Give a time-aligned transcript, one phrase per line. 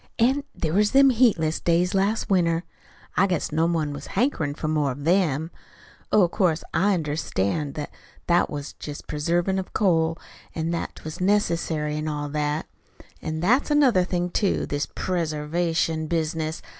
[0.17, 2.63] An' there was them heatless days last winter
[3.15, 5.51] I guess no one was hankerin' for more of THEM.
[6.11, 7.91] Oh, 'course I understand that
[8.25, 10.17] that was just preservation of coal,
[10.55, 12.65] an' that 'twas necessary, an' all that.
[13.21, 16.63] An' that's another thing, too this preservation business.